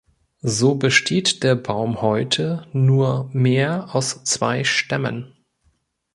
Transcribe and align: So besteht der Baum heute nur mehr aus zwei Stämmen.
So 0.47 0.73
besteht 0.73 1.43
der 1.43 1.53
Baum 1.53 2.01
heute 2.01 2.65
nur 2.73 3.29
mehr 3.33 3.93
aus 3.93 4.23
zwei 4.23 4.63
Stämmen. 4.63 5.35